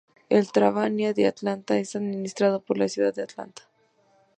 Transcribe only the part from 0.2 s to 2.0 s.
El Tranvía de Atlanta es